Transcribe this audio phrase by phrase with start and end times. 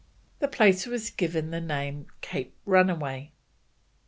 [0.39, 3.33] The place was given the name Cape Runaway.